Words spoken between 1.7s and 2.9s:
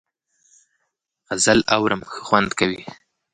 اورم ښه خوند کوي.